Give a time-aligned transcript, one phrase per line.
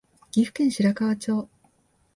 [0.31, 1.47] 岐阜県白川町